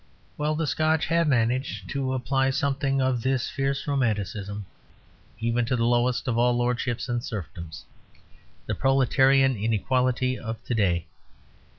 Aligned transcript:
Well, 0.35 0.55
the 0.55 0.65
Scotch 0.65 1.05
have 1.05 1.27
managed 1.27 1.87
to 1.91 2.13
apply 2.13 2.49
something 2.49 3.03
of 3.03 3.21
this 3.21 3.51
fierce 3.51 3.85
romanticism 3.85 4.65
even 5.37 5.63
to 5.65 5.75
the 5.75 5.85
lowest 5.85 6.27
of 6.27 6.39
all 6.39 6.57
lordships 6.57 7.07
and 7.07 7.21
serfdoms; 7.23 7.83
the 8.65 8.73
proletarian 8.73 9.55
inequality 9.55 10.39
of 10.39 10.57
today. 10.63 11.05